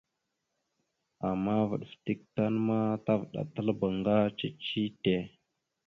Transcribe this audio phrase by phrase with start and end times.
[1.27, 5.15] Ama vaɗ fətek tan ma tavəɗataləbáŋga cici tte.